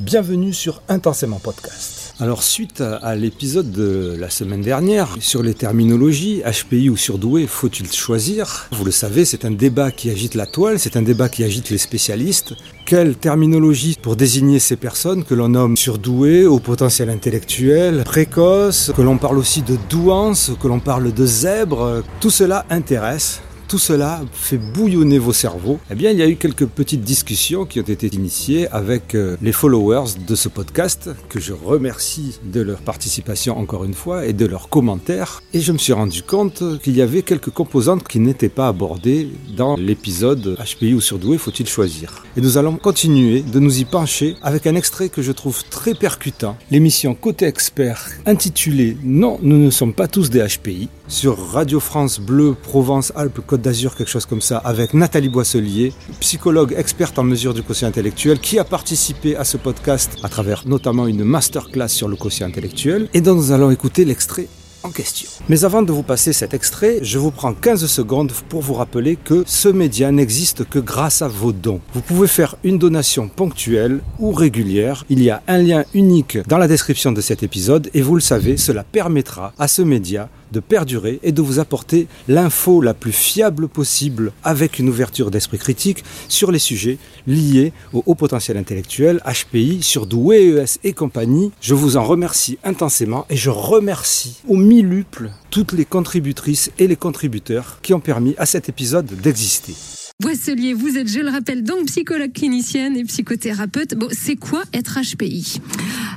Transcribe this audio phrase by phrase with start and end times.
[0.00, 2.14] Bienvenue sur Intensément Podcast.
[2.20, 7.92] Alors suite à, l'épisode de la semaine dernière sur les terminologies, HPI ou surdoué, faut-il
[7.92, 8.66] choisir?
[8.72, 11.68] Vous le savez, c'est un débat qui agite la toile, c'est un débat qui agite
[11.68, 12.54] les spécialistes.
[12.86, 19.02] Quelle terminologie pour désigner ces personnes que l'on nomme surdouées, au potentiel intellectuel, précoce, que
[19.02, 22.02] l'on parle aussi de douance, que l'on parle de zèbre?
[22.20, 26.34] Tout cela intéresse tout cela fait bouillonner vos cerveaux, eh bien, il y a eu
[26.34, 31.38] quelques petites discussions qui ont été initiées avec euh, les followers de ce podcast, que
[31.38, 35.40] je remercie de leur participation encore une fois et de leurs commentaires.
[35.54, 39.28] Et je me suis rendu compte qu'il y avait quelques composantes qui n'étaient pas abordées
[39.56, 42.24] dans l'épisode HPI ou surdoué, faut-il choisir.
[42.36, 45.94] Et nous allons continuer de nous y pencher avec un extrait que je trouve très
[45.94, 51.80] percutant, l'émission Côté Expert intitulée Non, nous ne sommes pas tous des HPI sur Radio
[51.80, 57.18] France Bleu, Provence, Alpes, Côte d'Azur, quelque chose comme ça, avec Nathalie Boisselier, psychologue experte
[57.18, 61.24] en mesure du quotient intellectuel, qui a participé à ce podcast à travers notamment une
[61.24, 64.46] masterclass sur le quotient intellectuel, et dont nous allons écouter l'extrait
[64.82, 65.28] en question.
[65.48, 69.16] Mais avant de vous passer cet extrait, je vous prends 15 secondes pour vous rappeler
[69.16, 71.80] que ce média n'existe que grâce à vos dons.
[71.92, 75.04] Vous pouvez faire une donation ponctuelle ou régulière.
[75.10, 78.20] Il y a un lien unique dans la description de cet épisode et vous le
[78.20, 83.12] savez, cela permettra à ce média de perdurer et de vous apporter l'info la plus
[83.12, 89.22] fiable possible avec une ouverture d'esprit critique sur les sujets liés au haut potentiel intellectuel,
[89.24, 91.52] HPI, surdoué, ES et compagnie.
[91.60, 96.96] Je vous en remercie intensément et je remercie au miluple toutes les contributrices et les
[96.96, 99.99] contributeurs qui ont permis à cet épisode d'exister.
[100.20, 103.94] Boisselier, vous êtes, je le rappelle, donc psychologue clinicienne et psychothérapeute.
[103.94, 105.62] Bon, c'est quoi être HPI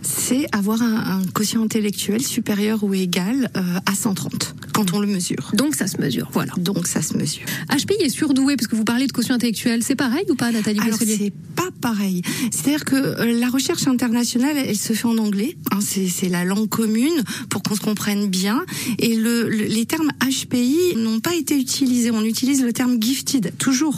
[0.02, 5.52] C'est avoir un, quotient intellectuel supérieur ou égal euh, à 130 quand on le mesure.
[5.54, 6.52] Donc ça se mesure, voilà.
[6.58, 7.46] Donc ça se mesure.
[7.70, 9.84] HPI est surdoué parce que vous parlez de quotient intellectuel.
[9.84, 12.24] C'est pareil ou pas, Nathalie Alors c'est pas pareil.
[12.52, 15.56] C'est-à-dire que euh, la recherche internationale, elle se fait en anglais.
[15.72, 18.66] Hein, c'est la langue commune pour qu'on se comprenne bien.
[19.00, 22.12] Et le, les termes HPI n'ont pas été utilisés.
[22.12, 23.93] On utilise le terme gifted toujours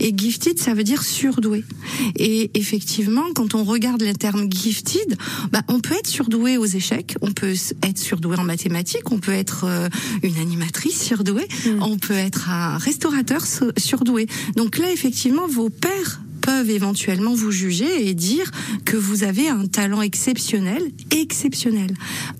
[0.00, 1.64] et gifted, ça veut dire surdoué.
[2.16, 5.16] Et effectivement, quand on regarde le terme gifted,
[5.52, 9.32] bah, on peut être surdoué aux échecs, on peut être surdoué en mathématiques, on peut
[9.32, 9.88] être euh,
[10.22, 11.82] une animatrice surdouée, mm.
[11.82, 13.42] on peut être un restaurateur
[13.76, 14.26] surdoué.
[14.56, 18.52] Donc là, effectivement, vos pères peuvent éventuellement vous juger et dire
[18.84, 20.80] que vous avez un talent exceptionnel,
[21.10, 21.92] exceptionnel.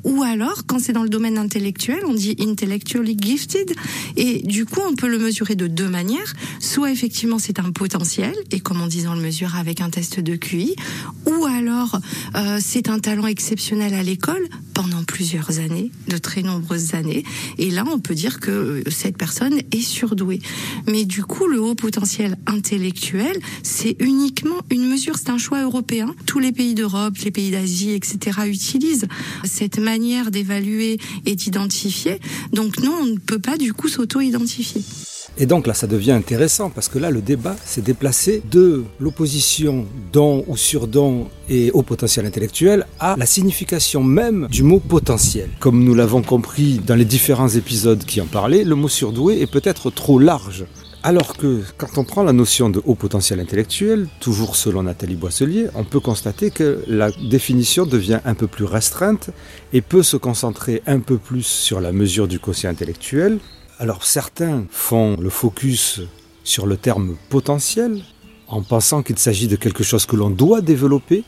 [0.05, 3.75] Ou alors, quand c'est dans le domaine intellectuel, on dit intellectually gifted,
[4.17, 6.35] et du coup, on peut le mesurer de deux manières.
[6.61, 10.21] Soit effectivement, c'est un potentiel, et comme on dit, on le mesure avec un test
[10.21, 10.77] de QI,
[11.27, 11.99] ou alors
[12.37, 14.47] euh, c'est un talent exceptionnel à l'école
[14.77, 17.25] pendant plusieurs années, de très nombreuses années,
[17.57, 20.43] et là, on peut dire que euh, cette personne est surdouée.
[20.87, 26.15] Mais du coup, le haut potentiel intellectuel, c'est uniquement une mesure, c'est un choix européen.
[26.27, 28.41] Tous les pays d'Europe, les pays d'Asie, etc.
[28.47, 29.07] utilisent
[29.45, 32.21] cette manière d'évaluer et d'identifier.
[32.53, 34.83] Donc non, on ne peut pas du coup s'auto-identifier.
[35.39, 39.87] Et donc là, ça devient intéressant parce que là, le débat s'est déplacé de l'opposition
[40.13, 45.51] don ou surdon et au potentiel intellectuel à la signification même du mot potentiel.
[45.61, 49.51] Comme nous l'avons compris dans les différents épisodes qui en parlaient, le mot surdoué est
[49.51, 50.67] peut-être trop large
[51.07, 55.69] alors que quand on prend la notion de haut potentiel intellectuel, toujours selon Nathalie Boisselier,
[55.77, 59.31] on peut constater que la définition devient un peu plus restreinte
[59.73, 63.39] et peut se concentrer un peu plus sur la mesure du quotient intellectuel.
[63.79, 66.01] Alors certains font le focus
[66.45, 68.01] sur le terme potentiel
[68.49, 71.25] en pensant qu'il s'agit de quelque chose que l'on doit développer,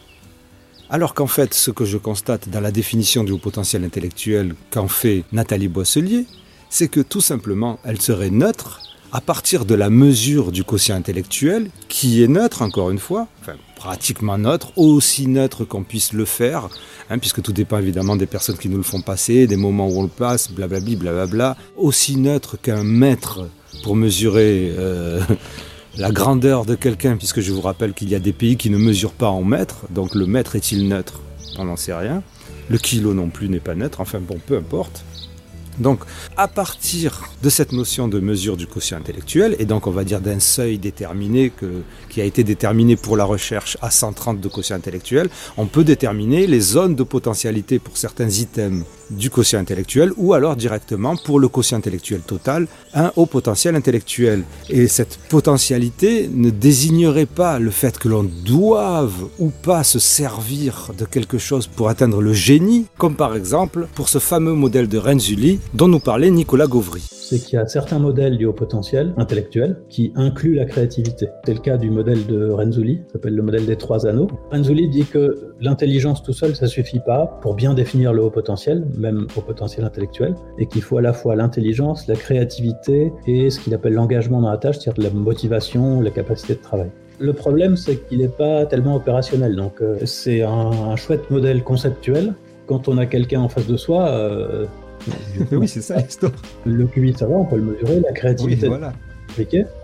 [0.88, 4.88] alors qu'en fait ce que je constate dans la définition du haut potentiel intellectuel qu'en
[4.88, 6.26] fait Nathalie Boisselier,
[6.70, 8.81] c'est que tout simplement elle serait neutre
[9.12, 13.54] à partir de la mesure du quotient intellectuel, qui est neutre encore une fois, enfin
[13.76, 16.69] pratiquement neutre, aussi neutre qu'on puisse le faire,
[17.10, 20.00] hein, puisque tout dépend évidemment des personnes qui nous le font passer, des moments où
[20.00, 23.48] on le passe, blablabla, blablabla, aussi neutre qu'un mètre
[23.84, 25.20] pour mesurer euh,
[25.96, 28.78] la grandeur de quelqu'un, puisque je vous rappelle qu'il y a des pays qui ne
[28.78, 31.20] mesurent pas en mètres, donc le mètre est-il neutre?
[31.56, 32.22] On n'en sait rien.
[32.69, 35.05] Le kilo non plus n'est pas neutre, enfin bon, peu importe.
[35.78, 36.00] Donc,
[36.36, 40.20] à partir de cette notion de mesure du quotient intellectuel, et donc on va dire
[40.20, 41.52] d'un seuil déterminé
[42.08, 46.46] qui a été déterminé pour la recherche à 130 de quotient intellectuel, on peut déterminer
[46.46, 51.49] les zones de potentialité pour certains items du quotient intellectuel ou alors directement pour le
[51.49, 54.44] quotient intellectuel total, un haut potentiel intellectuel.
[54.69, 60.93] Et cette potentialité ne désignerait pas le fait que l'on doive ou pas se servir
[60.96, 64.99] de quelque chose pour atteindre le génie, comme par exemple pour ce fameux modèle de
[64.99, 67.18] Renzulli dont nous parlait Nicolas Gauvry.
[67.28, 71.28] C'est qu'il y a certains modèles du haut potentiel intellectuel qui incluent la créativité.
[71.44, 74.28] C'est le cas du modèle de Renzulli, qui s'appelle le modèle des trois anneaux.
[74.50, 78.86] Renzulli dit que l'intelligence tout seul, ça suffit pas pour bien définir le haut potentiel,
[78.96, 83.60] même au potentiel intellectuel, et qu'il faut à la fois l'intelligence, la créativité et ce
[83.60, 86.90] qu'il appelle l'engagement dans la tâche, c'est-à-dire la motivation, la capacité de travail.
[87.20, 89.56] Le problème, c'est qu'il n'est pas tellement opérationnel.
[89.56, 92.34] Donc, euh, c'est un, chouette modèle conceptuel.
[92.66, 94.66] Quand on a quelqu'un en face de soi, euh,
[95.52, 96.32] oui, c'est ça l'histoire.
[96.64, 98.00] Le QI, ça va, on peut le mesurer.
[98.00, 98.92] La créativité, oui, voilà.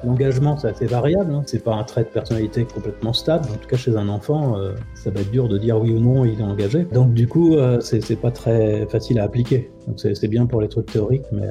[0.05, 1.33] L'engagement, c'est assez variable.
[1.33, 1.43] Hein.
[1.47, 3.45] C'est pas un trait de personnalité complètement stable.
[3.53, 6.01] En tout cas, chez un enfant, euh, ça va être dur de dire oui ou
[6.01, 6.85] non, il est engagé.
[6.93, 9.71] Donc, du coup, c'est pas très facile à appliquer.
[9.87, 11.47] Donc, c'est bien pour les trucs théoriques, mais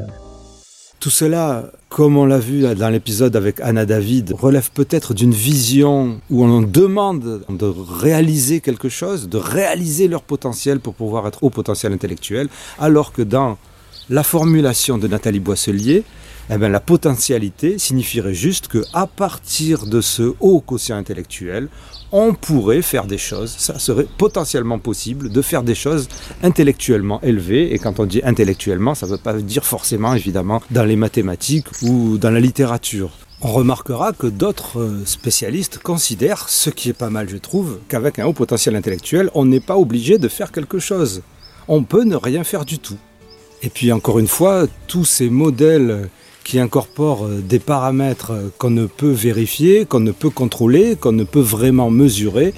[1.03, 6.21] tout cela, comme on l'a vu dans l'épisode avec Anna David, relève peut-être d'une vision
[6.29, 11.49] où on demande de réaliser quelque chose, de réaliser leur potentiel pour pouvoir être au
[11.49, 12.47] potentiel intellectuel,
[12.79, 13.57] alors que dans
[14.09, 16.05] la formulation de Nathalie Boisselier,
[16.49, 21.69] eh bien, la potentialité signifierait juste que à partir de ce haut quotient intellectuel,
[22.11, 26.07] on pourrait faire des choses, ça serait potentiellement possible de faire des choses
[26.43, 27.73] intellectuellement élevées.
[27.73, 31.67] Et quand on dit intellectuellement, ça ne veut pas dire forcément, évidemment, dans les mathématiques
[31.81, 33.09] ou dans la littérature.
[33.41, 38.19] On remarquera que d'autres euh, spécialistes considèrent, ce qui est pas mal je trouve, qu'avec
[38.19, 41.23] un haut potentiel intellectuel, on n'est pas obligé de faire quelque chose.
[41.67, 42.97] On peut ne rien faire du tout.
[43.61, 46.09] Et puis encore une fois, tous ces modèles
[46.43, 51.11] qui incorpore euh, des paramètres euh, qu'on ne peut vérifier, qu'on ne peut contrôler, qu'on
[51.11, 52.53] ne peut vraiment mesurer,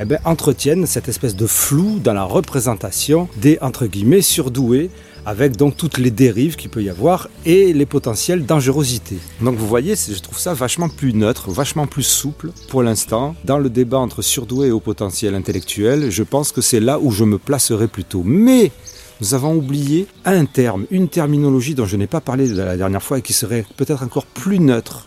[0.00, 4.90] eh bien, entretiennent cette espèce de flou dans la représentation des entre guillemets surdoués
[5.28, 9.18] avec donc toutes les dérives qu'il peut y avoir et les potentielles dangerosités.
[9.42, 13.34] Donc vous voyez, je trouve ça vachement plus neutre, vachement plus souple pour l'instant.
[13.44, 17.10] Dans le débat entre surdoué et haut potentiel intellectuel, je pense que c'est là où
[17.10, 18.22] je me placerai plutôt.
[18.24, 18.72] Mais
[19.20, 23.18] nous avons oublié un terme, une terminologie dont je n'ai pas parlé la dernière fois
[23.18, 25.06] et qui serait peut-être encore plus neutre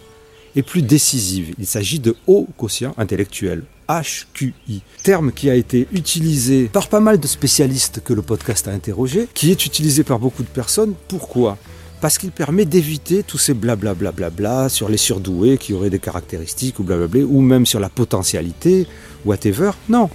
[0.55, 1.53] et plus décisive.
[1.57, 3.63] Il s'agit de haut quotient intellectuel.
[3.87, 8.71] HQI, terme qui a été utilisé par pas mal de spécialistes que le podcast a
[8.71, 10.93] interrogé, qui est utilisé par beaucoup de personnes.
[11.09, 11.57] Pourquoi?
[11.99, 15.99] Parce qu'il permet d'éviter tous ces blablabla bla bla sur les surdoués qui auraient des
[15.99, 18.87] caractéristiques ou blablabla, ou même sur la potentialité,
[19.25, 19.71] whatever.
[19.89, 20.09] Non,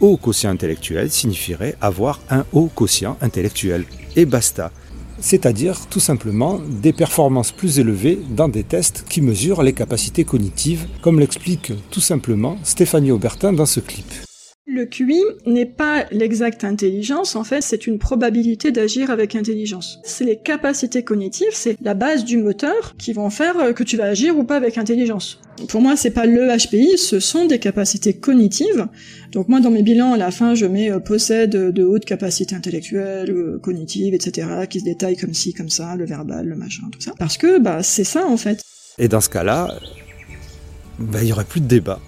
[0.00, 3.84] haut quotient intellectuel signifierait avoir un haut quotient intellectuel.
[4.16, 4.70] Et basta.
[5.20, 10.86] C'est-à-dire tout simplement des performances plus élevées dans des tests qui mesurent les capacités cognitives,
[11.00, 14.06] comme l'explique tout simplement Stéphanie Aubertin dans ce clip.
[14.76, 20.00] Le QI n'est pas l'exacte intelligence, en fait, c'est une probabilité d'agir avec intelligence.
[20.04, 24.04] C'est les capacités cognitives, c'est la base du moteur qui vont faire que tu vas
[24.04, 25.40] agir ou pas avec intelligence.
[25.68, 28.86] Pour moi, c'est pas le HPI, ce sont des capacités cognitives.
[29.32, 32.54] Donc moi, dans mes bilans, à la fin, je mets euh, possède de hautes capacités
[32.54, 36.82] intellectuelles, euh, cognitives, etc., qui se détaillent comme ci, comme ça, le verbal, le machin,
[36.92, 37.14] tout ça.
[37.18, 38.60] Parce que, bah, c'est ça, en fait.
[38.98, 39.80] Et dans ce cas-là,
[40.98, 41.98] bah, il y aurait plus de débat.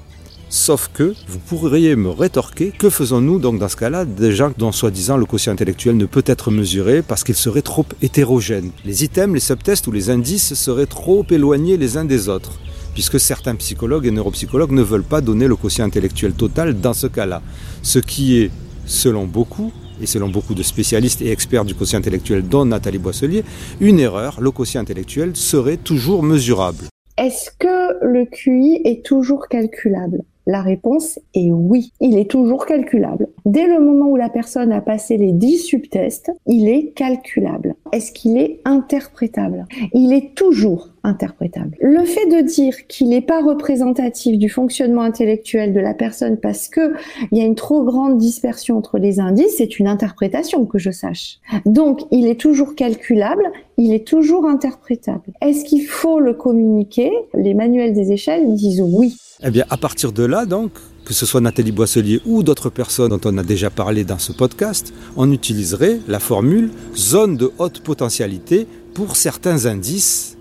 [0.51, 4.07] Sauf que vous pourriez me rétorquer, que faisons-nous donc dans ce cas-là?
[4.07, 7.85] Des gens dont soi-disant le quotient intellectuel ne peut être mesuré parce qu'il serait trop
[8.01, 12.59] hétérogène Les items, les subtests ou les indices seraient trop éloignés les uns des autres
[12.95, 17.07] puisque certains psychologues et neuropsychologues ne veulent pas donner le quotient intellectuel total dans ce
[17.07, 17.43] cas-là.
[17.83, 18.51] Ce qui est,
[18.87, 23.45] selon beaucoup, et selon beaucoup de spécialistes et experts du quotient intellectuel, dont Nathalie Boisselier,
[23.81, 26.87] une erreur, le quotient intellectuel serait toujours mesurable.
[27.17, 30.23] Est-ce que le QI est toujours calculable?
[30.49, 31.93] La réponse est oui.
[32.01, 33.29] Il est toujours calculable.
[33.45, 37.75] Dès le moment où la personne a passé les 10 subtests, il est calculable.
[37.93, 39.67] Est-ce qu'il est interprétable?
[39.93, 41.77] Il est toujours interprétable.
[41.81, 46.69] Le fait de dire qu'il n'est pas représentatif du fonctionnement intellectuel de la personne parce
[46.69, 46.93] que
[47.33, 50.91] il y a une trop grande dispersion entre les indices, c'est une interprétation que je
[50.91, 51.39] sache.
[51.67, 53.45] Donc, il est toujours calculable,
[53.77, 55.33] il est toujours interprétable.
[55.41, 57.11] Est-ce qu'il faut le communiquer?
[57.35, 59.17] Les manuels des échelles disent oui.
[59.43, 60.73] Eh bien, à partir de là, donc,
[61.05, 64.33] que ce soit Nathalie Boisselier ou d'autres personnes dont on a déjà parlé dans ce
[64.33, 70.38] podcast, on utiliserait la formule zone de haute potentialité pour certains indices.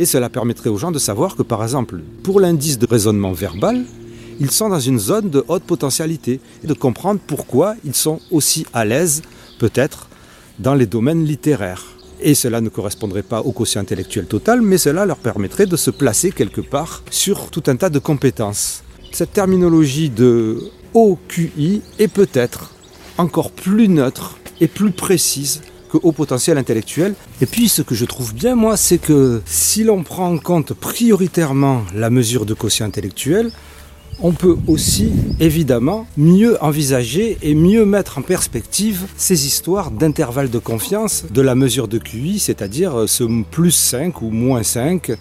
[0.00, 3.84] Et cela permettrait aux gens de savoir que, par exemple, pour l'indice de raisonnement verbal,
[4.40, 8.64] ils sont dans une zone de haute potentialité et de comprendre pourquoi ils sont aussi
[8.72, 9.20] à l'aise,
[9.58, 10.08] peut-être,
[10.58, 11.84] dans les domaines littéraires.
[12.22, 15.90] Et cela ne correspondrait pas au quotient intellectuel total, mais cela leur permettrait de se
[15.90, 18.82] placer quelque part sur tout un tas de compétences.
[19.12, 20.62] Cette terminologie de
[20.94, 22.72] OQI est peut-être
[23.18, 25.60] encore plus neutre et plus précise
[26.02, 27.14] haut potentiel intellectuel.
[27.40, 30.72] Et puis ce que je trouve bien moi, c'est que si l'on prend en compte
[30.72, 33.52] prioritairement la mesure de quotient intellectuel,
[34.22, 40.58] on peut aussi évidemment mieux envisager et mieux mettre en perspective ces histoires d'intervalle de
[40.58, 45.12] confiance de la mesure de QI, c'est-à-dire ce plus 5 ou moins 5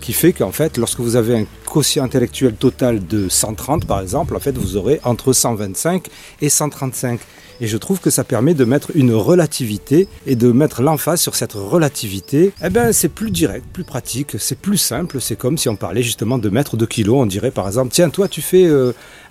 [0.00, 4.36] qui fait qu'en fait, lorsque vous avez un quotient intellectuel total de 130 par exemple,
[4.36, 6.08] en fait, vous aurez entre 125
[6.40, 7.20] et 135.
[7.60, 11.34] Et je trouve que ça permet de mettre une relativité et de mettre l'emphase sur
[11.34, 12.52] cette relativité.
[12.64, 15.20] Eh bien, c'est plus direct, plus pratique, c'est plus simple.
[15.20, 17.16] C'est comme si on parlait justement de mètres de kilos.
[17.18, 18.68] On dirait par exemple, tiens, toi, tu fais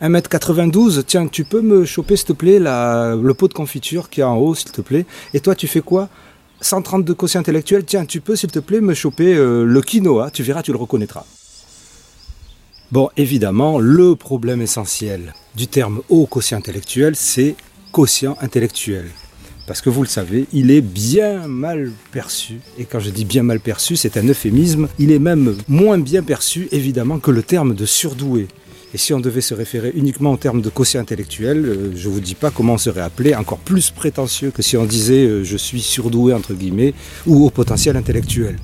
[0.01, 0.99] 1m92.
[0.99, 4.21] Euh, tiens, tu peux me choper, s'il te plaît, la, le pot de confiture qui
[4.21, 5.05] est en haut, s'il te plaît.
[5.33, 6.09] Et toi, tu fais quoi?
[6.61, 10.43] 132 quotient intellectuel, tiens, tu peux s'il te plaît me choper euh, le quinoa, tu
[10.43, 11.25] verras, tu le reconnaîtras.
[12.91, 17.55] Bon, évidemment, le problème essentiel du terme haut quotient intellectuel, c'est
[17.97, 19.05] quotient intellectuel.
[19.65, 22.59] Parce que vous le savez, il est bien mal perçu.
[22.77, 24.87] Et quand je dis bien mal perçu, c'est un euphémisme.
[24.99, 28.49] Il est même moins bien perçu, évidemment, que le terme de surdoué.
[28.93, 32.13] Et si on devait se référer uniquement en termes de quotient intellectuel, euh, je ne
[32.13, 35.43] vous dis pas comment on serait appelé, encore plus prétentieux que si on disait euh,
[35.43, 36.93] je suis surdoué entre guillemets
[37.25, 38.57] ou au potentiel intellectuel.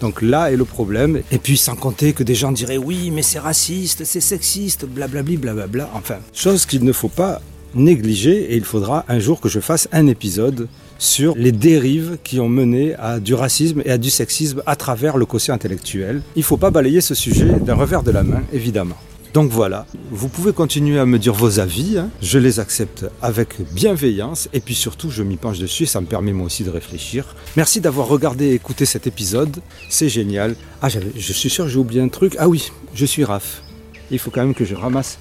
[0.00, 1.22] Donc là est le problème.
[1.30, 5.36] Et puis sans compter que des gens diraient oui mais c'est raciste, c'est sexiste, blablabli,
[5.36, 5.88] blablabla.
[5.94, 7.40] Enfin, chose qu'il ne faut pas
[7.74, 12.40] négliger et il faudra un jour que je fasse un épisode sur les dérives qui
[12.40, 16.22] ont mené à du racisme et à du sexisme à travers le quotient intellectuel.
[16.36, 18.96] Il ne faut pas balayer ce sujet d'un revers de la main, évidemment.
[19.34, 22.10] Donc voilà, vous pouvez continuer à me dire vos avis, hein.
[22.20, 26.32] je les accepte avec bienveillance et puis surtout je m'y penche dessus ça me permet
[26.32, 27.34] moi aussi de réfléchir.
[27.56, 29.56] Merci d'avoir regardé et écouté cet épisode,
[29.88, 30.54] c'est génial.
[30.82, 33.62] Ah je suis sûr j'ai oublié un truc, ah oui, je suis Raph.
[34.10, 35.18] Il faut quand même que je ramasse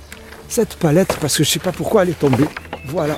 [0.51, 2.47] cette palette parce que je ne sais pas pourquoi elle est tombée.
[2.85, 3.17] Voilà.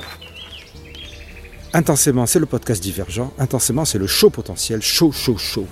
[1.73, 3.33] Intensément, c'est le podcast divergent.
[3.39, 4.81] Intensément, c'est le show potentiel.
[4.81, 5.67] Chaud, chaud, chaud.